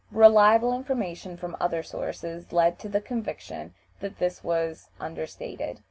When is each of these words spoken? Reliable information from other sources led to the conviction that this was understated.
Reliable 0.11 0.73
information 0.73 1.37
from 1.37 1.55
other 1.59 1.83
sources 1.83 2.51
led 2.51 2.79
to 2.79 2.89
the 2.89 2.99
conviction 3.01 3.75
that 3.99 4.17
this 4.17 4.43
was 4.43 4.89
understated. 4.99 5.79